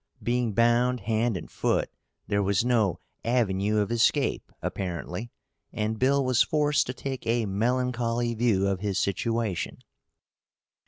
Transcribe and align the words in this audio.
Being 0.23 0.53
bound 0.53 1.01
hand 1.01 1.37
and 1.37 1.47
foot 1.47 1.91
there 2.25 2.41
was 2.41 2.65
no 2.65 2.97
avenue 3.23 3.77
of 3.77 3.91
escape, 3.91 4.51
apparently, 4.59 5.29
and 5.71 5.99
Bill 5.99 6.25
was 6.25 6.41
forced 6.41 6.87
to 6.87 6.93
take 6.95 7.27
a 7.27 7.45
melancholy 7.45 8.33
view 8.33 8.65
of 8.65 8.79
his 8.79 8.97
situation. 8.97 9.83